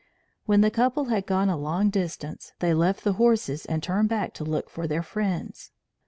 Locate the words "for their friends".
4.67-5.69